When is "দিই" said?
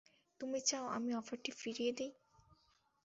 1.97-2.11